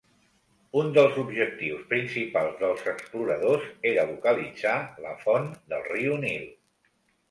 [0.79, 4.77] Un dels objectius principals dels exploradors era localitzar
[5.09, 6.55] la font del riu Nil.